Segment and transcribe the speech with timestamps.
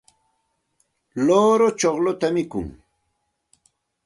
[1.25, 2.67] luuru chuqlluta mikun.